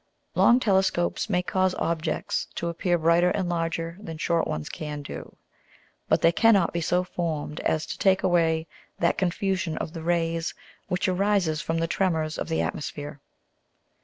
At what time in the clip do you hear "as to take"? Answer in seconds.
7.59-8.23